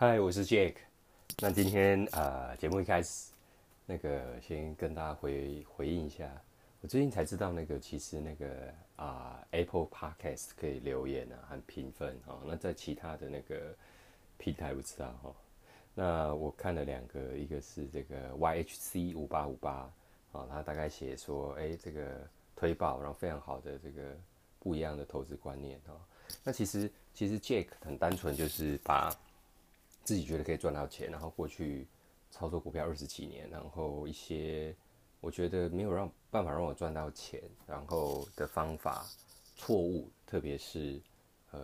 [0.00, 0.76] 嗨，我是 Jake。
[1.40, 3.32] 那今天啊，节目一开始，
[3.84, 6.30] 那个先跟大家回回应一下。
[6.80, 12.38] 我最近才知道，那个其实那个啊，Apple Podcast 可以留言啊很评分啊。
[12.46, 13.74] 那在其他的那个
[14.36, 15.34] 平台不知道哈。
[15.96, 19.90] 那我看了两个，一个是这个 YHC 五八五八
[20.30, 24.16] 啊，他大概写说，哎，这个推爆，然后非常好的这个
[24.60, 25.98] 不一样的投资观念哦。
[26.44, 29.12] 那其实其实 Jake 很单纯，就是把
[30.08, 31.86] 自己觉得可以赚到钱，然后过去
[32.30, 34.74] 操作股票二十几年，然后一些
[35.20, 39.04] 我觉得没有让办法让我赚到钱，然后的方法
[39.54, 40.98] 错误，特别是
[41.50, 41.60] 呃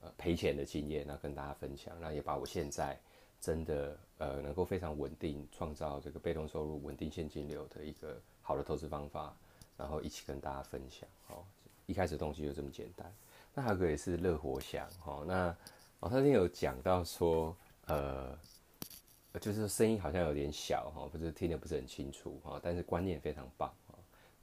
[0.00, 2.98] 呃赔钱的经验，那跟大家分享，那也把我现在
[3.38, 9.36] 真的呃能够非常稳定创造这个被动收入、稳定现金流的一个好的投资方法，
[9.76, 11.06] 然后一起跟大家分享。
[11.28, 11.44] 哦，
[11.84, 13.14] 一开始东西就这么简单。
[13.52, 15.54] 那还有个也是乐活想，哦，那
[16.00, 17.54] 哦他今天有讲到说。
[17.92, 23.70] 呃，就是声音好像有点小哈，不是听得不是很清楚哈，但是观念非常棒。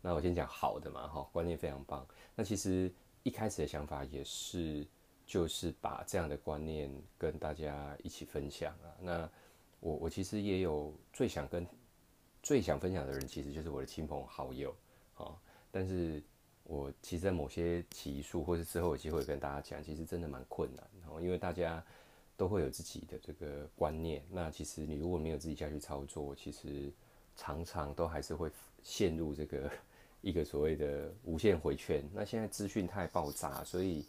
[0.01, 2.07] 那我先讲好的嘛哈，观念非常棒。
[2.35, 2.91] 那其实
[3.23, 4.85] 一开始的想法也是，
[5.25, 8.87] 就是把这样的观念跟大家一起分享啊。
[9.01, 9.29] 那
[9.79, 11.65] 我我其实也有最想跟
[12.43, 14.75] 最想分享的人，其实就是我的亲朋好友
[15.15, 15.35] 啊。
[15.71, 16.21] 但是
[16.63, 21.83] 我其实，在某些集数或是之后有机会跟大家讲，其实真的蛮困难哦，因为大家。
[22.39, 26.89] 都会有自己的这个观念，那其实你如果没有自己下去操作，其实
[27.35, 28.49] 常常都还是会
[28.81, 29.69] 陷入这个
[30.23, 32.01] 一个所谓的无限回圈。
[32.13, 34.05] 那现在资讯太爆炸，所以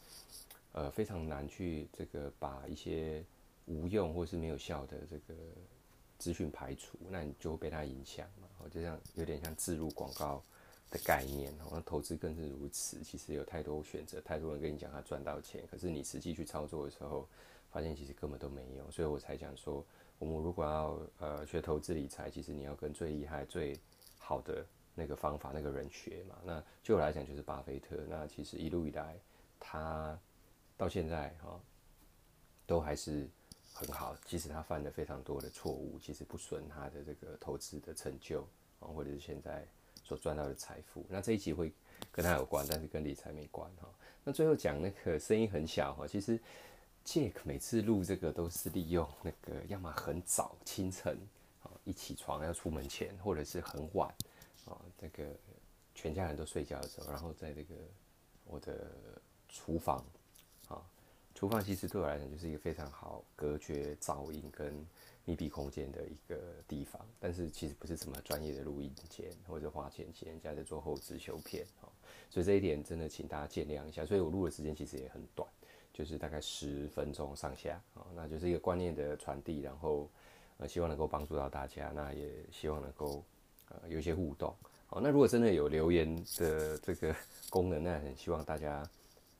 [0.70, 3.20] 呃非常难去这个把一些
[3.66, 5.34] 无用或是没有效的这个
[6.16, 8.68] 资讯排除，那你就会被它影响嘛。
[8.70, 10.40] 就像有点像置入广告
[10.88, 13.00] 的概念，那投资更是如此。
[13.02, 17.26] 其实有太多选择，太多人跟你讲他赚到钱，可是你实际去操作的时候。
[17.70, 19.84] 发现其实根本都没有，所以我才讲说，
[20.18, 23.78] 我们如果要呃学投资理财，其实你要跟最厉害、最
[24.18, 26.36] 好的那个方法那个人学嘛。
[26.44, 27.96] 那就我来讲就是巴菲特。
[28.08, 29.16] 那其实一路以来，
[29.60, 30.18] 他
[30.76, 31.60] 到现在哈
[32.66, 33.28] 都还是
[33.72, 34.16] 很好。
[34.24, 38.42] 即使他犯了非常多的错误，其实不损他的这个投资的成就
[38.80, 39.64] 啊，或者是现在
[40.02, 41.06] 所赚到的财富。
[41.08, 41.72] 那这一集会
[42.10, 43.88] 跟他有关，但是跟理财没关哈。
[44.24, 46.36] 那最后讲那个声音很小哈，其实。
[47.04, 51.18] Jack 每次录这个都是利用那个，要么很早清晨
[51.62, 54.08] 啊，一起床要出门前，或者是很晚
[54.66, 55.24] 啊，这个
[55.94, 57.74] 全家人都睡觉的时候，然后在这个
[58.44, 58.92] 我的
[59.48, 60.04] 厨房
[60.68, 60.80] 啊，
[61.34, 64.86] 厨房其实对我来讲就是一个非常好隔绝噪音跟
[65.24, 71.90] 密闭空间的一个地方，但是其实不是什么专业的录音间或者花钱请人家在做后置修片啊，
[72.28, 75.48] 所以这一点真的请大家见谅一下，所以我录的时间其实也很短。
[76.00, 80.08] 就是大概十分钟上下啊，那就是一个观念的传递，然后
[80.56, 83.22] 呃希望能够帮助到大家，那也希望能够
[83.68, 84.56] 呃有一些互动。
[84.86, 87.14] 好，那如果真的有留言的这个
[87.50, 88.82] 功能，那很希望大家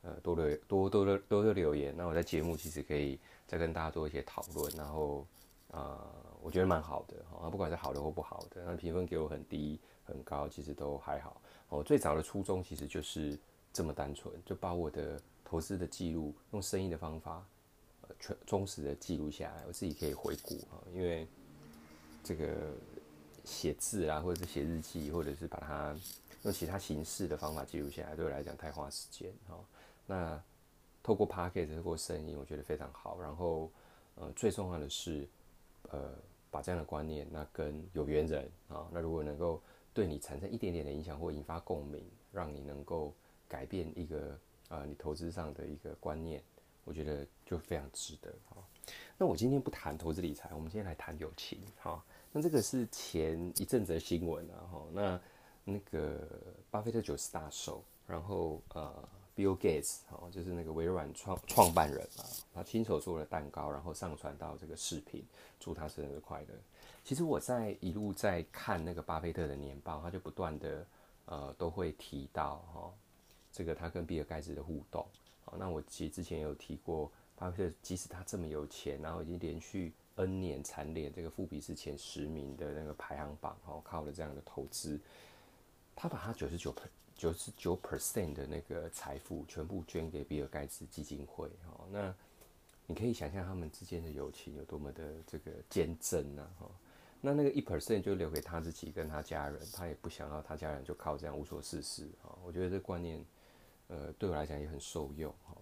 [0.03, 5.25] 呃多留多多多多多留言，那我在节目其实可以再跟大家做一些讨论，然后
[5.71, 5.99] 呃
[6.43, 11.41] 我觉得蛮好的啊，不管是好的或不好的，那评分给我很低很高，其实都还好。
[11.69, 13.35] 我最早的初衷其实就是
[13.73, 15.21] 这么单纯，就把我的。
[15.43, 17.45] 投资的记录，用声音的方法，
[18.03, 20.79] 呃，全忠实的记录下来，我自己可以回顾啊。
[20.93, 21.27] 因为
[22.23, 22.71] 这个
[23.43, 25.93] 写字啊，或者是写日记，或者是把它
[26.43, 29.59] 用其他形式的方法记录下来，对我来讲太花时间哈。
[30.05, 30.41] 那
[31.03, 33.19] 透过 p o c k e t 透过声音，我觉得非常好。
[33.19, 33.69] 然后，
[34.15, 35.27] 呃，最重要的是，
[35.89, 36.13] 呃，
[36.49, 39.61] 把这样的观念，那跟有缘人啊，那如果能够
[39.93, 43.13] 对你产生一点点的影响或引发共鸣，让你能够
[43.51, 44.39] 改变一个。
[44.71, 46.41] 啊，你投资上的一个观念，
[46.85, 48.55] 我觉得就非常值得哈。
[49.17, 52.01] 那我今天不谈投资理财，我们今天来谈友情哈。
[52.31, 54.87] 那这个是前一阵子的新闻啊哈。
[54.93, 55.21] 那
[55.65, 56.25] 那个
[56.69, 62.23] 巴菲特九十大寿，然后呃，Bill Gates 哈，就是那个微软创创办人嘛，
[62.53, 65.21] 他亲手做了蛋糕，然后上传到这个视频，
[65.59, 66.55] 祝他生日快乐。
[67.03, 70.87] 其实我在一路在看那个巴菲特的年报，他就不断的
[71.25, 72.93] 呃都会提到哈。
[73.51, 75.05] 这个他跟比尔盖茨的互动，
[75.43, 84.99] 好，那我其实之前有提过，巴菲特即使他这么有钱，然后已经连续 N 年蝉联这个富比士前十名的那个排行榜，哦，靠了这样的投资，
[85.95, 86.73] 他把他九十九
[87.15, 92.13] 九十九 percent 的那个财富全部捐给比尔盖茨基金会，哦，那
[92.87, 96.69] 你可以想象他们之间的友情有多么的这个坚贞呐，哈，
[97.19, 103.21] 那那个一 percent 就留给他自己跟他家人，他也不想要他家人就靠这样无所事事，哦，我觉得这观念。
[103.91, 105.55] 呃，对我来讲也很受用哈。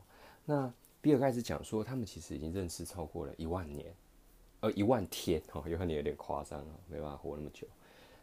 [0.45, 0.71] 那
[1.01, 3.93] 比尔盖茨讲说，他们其实已经认识超过了一万年
[4.59, 7.67] 呃一万天哦，有可能有点夸张啊，没办法活那么久。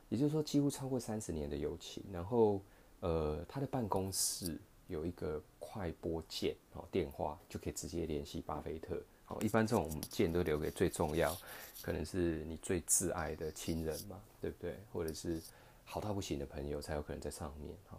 [0.08, 2.04] 也就是说，几乎超过三十年的友情。
[2.12, 2.62] 然后，
[3.00, 4.56] 呃，他的办公室
[4.86, 9.02] 有一个快播键哦，电话就可以直接联系巴菲特。
[9.24, 11.36] 好，一般这种键都留给最重要，
[11.82, 14.78] 可能是你最挚爱的亲人嘛，对不对？
[14.92, 15.42] 或者是
[15.84, 17.98] 好到不行的朋友才有可能在上面哈。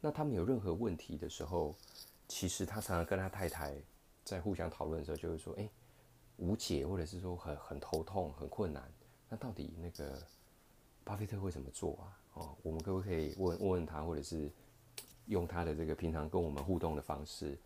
[0.00, 1.74] 那他们有任何问题的时候，
[2.28, 3.74] 其实他常常跟他太太
[4.24, 5.68] 在互相讨论的时候，就会说：“哎，
[6.36, 8.82] 无解，或者是说很很头痛、很困难。
[9.28, 10.22] 那到底那个
[11.04, 12.18] 巴菲特会怎么做啊？
[12.34, 14.50] 哦，我们可不可以问问问他，或者是
[15.26, 17.58] 用他的这个平常跟我们互动的方式？”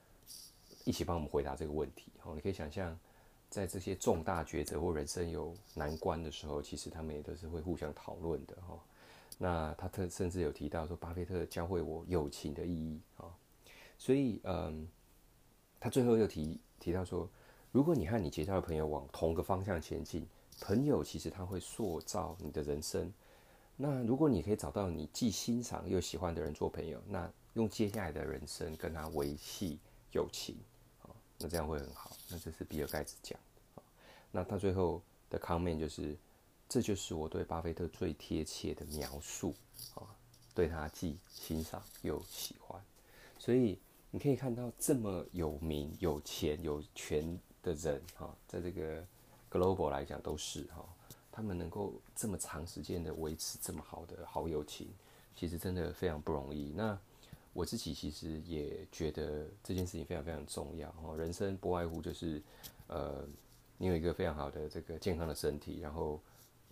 [0.84, 2.99] 一起帮我们回答这个问题，哦，你可以想象，
[3.49, 8.76] 在这些重大抉择或人生有难关的时候，其实他们也都是会互相讨论的，哈。
[9.42, 13.26] 那他特甚至有提到说，巴菲特教会我友情的意义，啊，
[13.98, 14.86] 所以，嗯，
[15.80, 17.28] 他最后又提提到说，
[17.72, 20.24] 如果你和你结交的朋友往同个方向前进，
[20.60, 23.12] 朋友其实他会塑造你的人生。
[23.76, 29.80] 那如果你可以找到你既欣赏又喜欢的人做朋友，那用接下来的人生跟他维系
[30.12, 30.54] 友情
[31.02, 31.10] 啊。
[31.40, 32.12] 那这样会很好。
[32.30, 33.36] 那这是比尔盖茨讲
[33.74, 33.82] 的。
[34.30, 36.16] 那他最后的 comment 就是，
[36.72, 39.54] 这就是我对巴菲特最贴切的描述
[39.94, 40.08] 啊，
[40.54, 42.82] 对他既欣赏又喜欢。
[43.38, 43.78] 所以
[44.10, 49.04] 你可以看到，这么有名、有钱、有权的人哈，在这个
[49.50, 50.82] global 来讲都是哈，
[51.30, 54.88] 他们能够这么长时间的维持这么好的好友情，
[55.36, 56.72] 其实真的非常不容易。
[56.74, 56.98] 那
[57.52, 61.19] 我自己其实也觉得这件事情非常非常重要哦。
[61.19, 62.42] 人生不外乎就是，
[62.86, 63.28] 呃，
[63.76, 66.19] 你有一个非常好的这个健康的身体，然后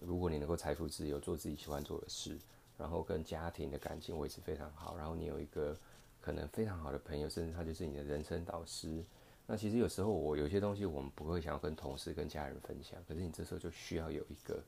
[0.01, 2.39] 如果你能够财富自由，做自己喜欢做的事，
[2.79, 5.77] 然后跟家庭的感情维持非常好，然后你有一个
[6.21, 9.05] 可能非常好的朋友，甚至他就是你的人生导师。
[9.47, 14.63] 那其实有时候我有些东西我们不会想要跟同事、跟家人分享，可是你这时候就需要有一个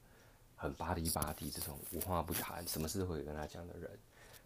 [0.56, 3.90] 很巴黎巴黎这种无话不谈，什么事都会跟他讲的人。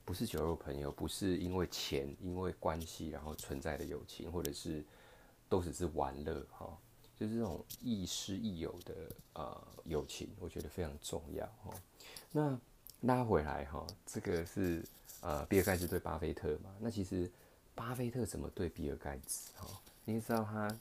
[0.05, 4.85] 不是酒肉朋友，不是因为钱、因为关系然后存在的友情，或者是
[5.49, 6.79] 都只是玩乐哈，
[7.19, 8.95] 就是这种亦师亦友的
[9.33, 11.75] 呃友情，我觉得非常重要哈。
[12.31, 12.59] 那
[13.01, 14.85] 拉回来哈，这个是
[15.21, 16.71] 呃比尔盖茨对巴菲特嘛？
[16.79, 17.31] 那其实
[17.75, 19.67] 巴菲特怎么对比尔盖茨哈？
[20.05, 20.77] 你知道他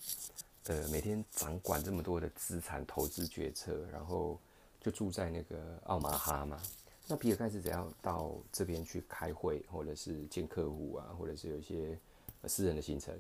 [0.66, 4.40] 呃每天掌管这么多的资产投资决策，然后
[4.82, 6.62] 就住在那个奥马哈嘛。
[7.08, 11.98] 那比尔盖茨只要到这边去开会，或者是见客户啊，或者是有一些
[12.46, 13.18] 私人的行程，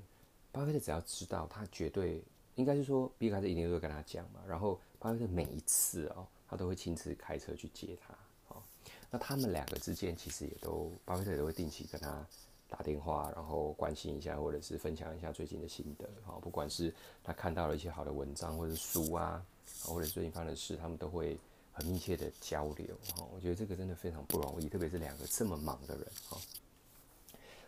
[0.51, 2.23] 巴菲特只要知道，他绝对
[2.55, 4.39] 应该是说，比尔盖茨一定会跟他讲嘛。
[4.47, 8.13] 然后巴菲特每一次哦，他都会亲自开车去接他。
[8.49, 8.61] 哦，
[9.09, 12.25] 那他们两个之间其实也都，巴菲特也会定期跟他
[12.67, 16.05] 打电话，然后关心一下，或者是分享一下最近的心得。
[16.25, 16.93] 哦，不管是
[17.23, 19.45] 他看到了一些好的文章，或者书啊，
[19.83, 21.37] 或者最近发生的事，他们都会。
[21.77, 26.37] 很密切的交流哈，我觉得这个真的非常不容易，特别是两个这么忙的人哈。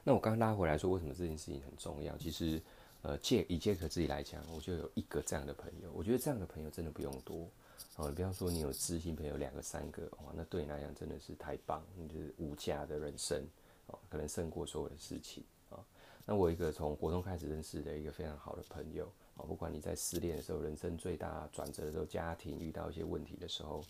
[0.01, 2.17] 那我刚刚拉回来说，为什么这件事情很重要？
[2.17, 2.61] 其实，
[3.07, 7.49] 呃，杰以杰克自己来讲，我就有一个这样的朋友，我觉得这样的朋友真的不用多
[7.95, 8.09] 哦。
[8.09, 13.47] 你不要说你有知心朋友两个三个哇，那对你来讲真的是太棒，你就是无价的人生
[13.85, 15.79] 哦，可能胜过所有的事情啊。
[16.25, 19.09] 那我一个从国中开始认识的一个非常好的朋友。
[19.37, 23.81] 啊，不管你在失恋的时候，人生最大转折的时候，家庭遇到一些问题的时候，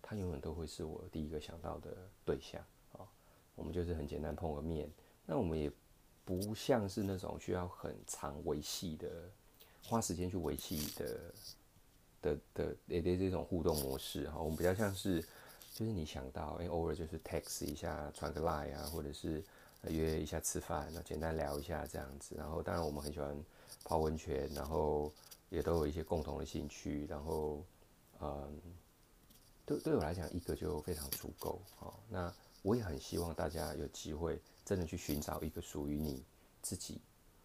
[0.00, 2.58] 他永远都会是我第一个想到的对象。
[2.92, 3.04] 啊，
[3.54, 4.90] 我们就是很简单碰个面，
[5.26, 5.70] 那我们也
[6.24, 9.08] 不像是那种需要很长维系的，
[9.84, 11.34] 花时间去维系的
[12.20, 14.28] 的的也的这种互动模式。
[14.30, 15.20] 哈，我们比较像是，
[15.74, 19.42] 就是你想到，哎，偶尔就是 text 一下，传个 line 啊，或者是
[19.88, 22.34] 约一下吃饭，那简单聊一下这样子。
[22.36, 23.36] 然后，当然我们很喜欢。
[23.84, 25.12] 泡温泉，然后
[25.48, 27.64] 也都有一些共同的兴趣，然后，
[28.20, 28.60] 嗯，
[29.66, 31.90] 对对我来讲，一个就非常足够啊。
[32.08, 36.24] 那我也很希望大家有机会真的去寻找一个属于你
[36.62, 37.00] 自己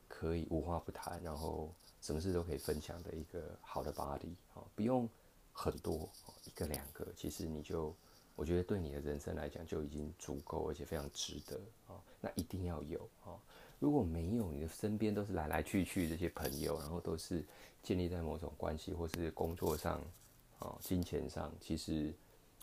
[0.07, 5.09] 可以无话不谈，然后什么事都可以分享的一个好的 body 啊，不用
[5.51, 6.09] 很多，
[6.45, 7.93] 一个两个，其实你就
[8.35, 11.99] 我觉得对你的人生来讲就已经足够，而且非常值得啊。
[12.21, 13.33] 那一定要有啊。
[13.79, 17.45] 如果没有你的身边都是来来去去这些朋友，然后都是
[17.83, 20.01] 建立在某种关系或是工作上，
[20.59, 22.13] 啊，金钱上，其实，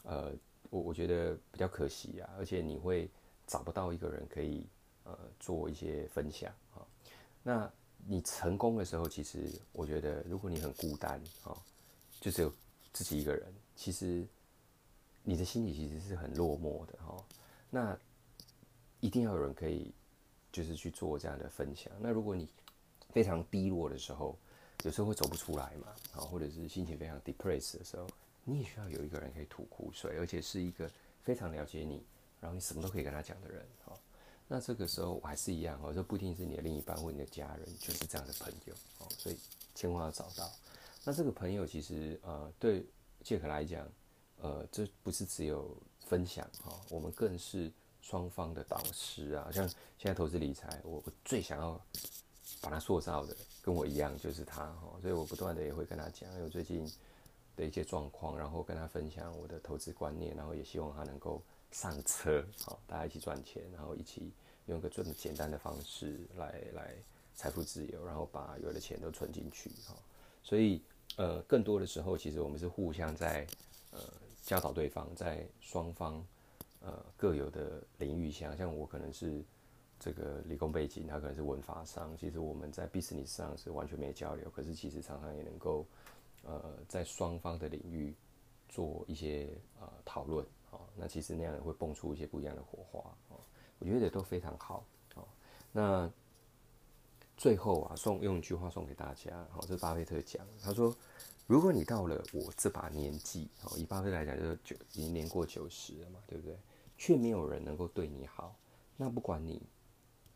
[0.04, 0.32] 呃，
[0.74, 3.08] 我我觉得比较可惜啊，而且你会
[3.46, 4.66] 找不到一个人可以
[5.04, 6.82] 呃做一些分享啊。
[7.42, 7.70] 那
[8.06, 11.56] 你成功的时候，其实我觉得如果你很孤单啊，
[12.20, 12.52] 就只有
[12.92, 14.26] 自己一个人，其实
[15.22, 17.24] 你的心里其实是很落寞的哈。
[17.70, 17.96] 那
[18.98, 19.92] 一定要有人可以。
[20.54, 21.92] 就是去做这样的分享。
[21.98, 22.48] 那如果你
[23.10, 24.38] 非常低落的时候，
[24.84, 28.06] 有时候会走不出来嘛，啊，或者是心情非常 depressed 的时候，
[28.44, 30.90] 你也需要有一个人可以吐苦水，而且是一个
[31.22, 32.04] 非常了解你，
[32.40, 33.98] 然后你什么都可以跟他讲的人，哦。
[34.46, 39.38] 那这个时候我还是一样，哦，这不一定是你的另一半或你的家人，就是这样的朋友，哦，所以
[39.74, 40.52] 千万要找到。
[41.02, 42.84] 那这个朋友其实，呃，对
[43.22, 43.88] 杰克来讲，
[44.42, 45.74] 呃，这不是只有
[46.06, 47.72] 分享，哈，我们更是
[48.02, 49.50] 双方的导师啊。
[49.50, 51.80] 像现在投资理财，我我最想要
[52.60, 56.86] 把他塑造的，跟我一样，就是他，哈，所以我不断的也会跟他讲，因为我最近
[57.56, 61.42] 的一些状况，然后跟他分享我的投资观念，然后也希望他能够。
[61.70, 64.32] 上车，好，大家一起赚钱，然后一起
[64.66, 66.94] 用一个这么简单的方式来来
[67.34, 69.92] 财富自由，然后把有的钱都存进去，哈。
[70.44, 70.80] 所以，
[71.16, 73.44] 呃，更多的时候，其实我们是互相在
[73.90, 73.98] 呃
[74.44, 76.24] 教导对方，在双方
[76.80, 79.42] 呃各有的领域下，像我可能是
[79.98, 85.84] 这个理工背景，他可能是文法商，其实我们在 business 上是完全没交流，可是其实常常也能够
[86.44, 88.14] 呃在双方的领域
[88.68, 89.48] 做一些
[89.80, 90.78] 呃讨论啊。
[90.96, 93.40] 那其实那样也会蹦出一些不一样的火花哦，
[93.78, 94.84] 我觉得都非常好
[95.14, 95.26] 哦。
[95.72, 96.10] 那
[97.36, 100.96] 最后啊，送用一句话送给大家，好，这是巴菲特讲，他说：
[101.48, 106.56] 如果你到了我这把年纪，哦，以巴菲特来讲，就是九已经年过九十了嘛，对不对？
[106.96, 108.54] 却没有人能够对你好，
[108.96, 109.60] 那不管你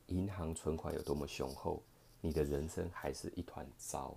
[0.06, 1.80] 银行存款有多么雄厚，
[2.20, 4.16] 你的人生还是一团糟。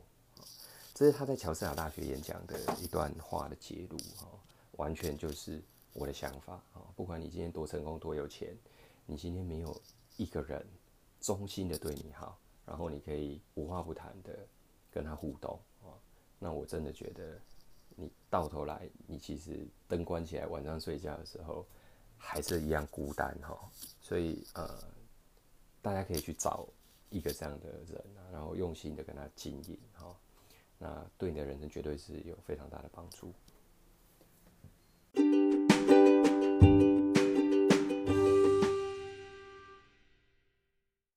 [0.94, 4.28] 这是他在乔治亚大学演讲的一段话的揭露，哈，
[4.74, 5.62] 完全就是。
[5.94, 8.58] 我的想法啊，不管你今天多成功多有钱，
[9.06, 9.76] 你今天没有
[10.16, 10.66] 一个人
[11.20, 14.48] 衷心的对你好，然后你可以无话不谈的
[14.90, 15.92] 跟他互动啊，
[16.40, 17.38] 那我真的觉得
[17.98, 21.68] 你到头来，你其实灯关起来晚上睡觉的时候，
[22.16, 23.60] 还是一样孤单哈。
[24.00, 24.82] 所以呃，
[25.82, 26.66] 大家可以去找
[27.10, 30.16] 一个这样的人啊，然后用心的跟他经营哈，
[30.82, 33.32] 那对你的人生绝对是有非常大的帮助。